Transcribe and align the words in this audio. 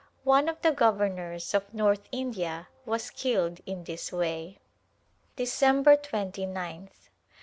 One 0.23 0.49
of 0.49 0.59
the 0.63 0.71
governors 0.71 1.53
of 1.53 1.71
North 1.75 2.09
India 2.11 2.69
was 2.87 3.11
killed 3.11 3.59
in 3.67 3.83
this 3.83 4.11
way. 4.11 4.57
December 5.35 5.95
2gih. 5.95 6.89